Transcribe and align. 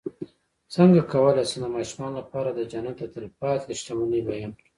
څنګه 0.75 1.01
کولی 1.13 1.43
شم 1.51 1.59
د 1.63 1.65
ماشومانو 1.75 2.17
لپاره 2.21 2.49
د 2.53 2.59
جنت 2.71 2.97
د 3.01 3.03
تل 3.13 3.25
پاتې 3.39 3.71
شتمنۍ 3.79 4.21
بیان 4.29 4.51
کړم 4.57 4.67